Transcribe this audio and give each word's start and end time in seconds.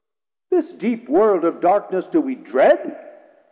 This 0.49 0.71
deep 0.71 1.07
world 1.07 1.45
Of 1.45 1.61
darkness 1.61 2.07
do 2.07 2.21
we 2.21 2.33
dread? 2.33 2.97